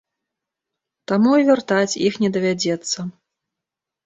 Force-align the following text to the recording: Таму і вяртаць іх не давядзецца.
Таму 1.11 1.31
і 1.41 1.45
вяртаць 1.49 1.99
іх 2.09 2.17
не 2.25 2.29
давядзецца. 2.39 2.99